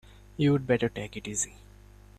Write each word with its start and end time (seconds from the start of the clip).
You'd 0.35 0.65
better 0.65 0.89
take 0.89 1.15
it 1.15 1.27
easy. 1.27 1.57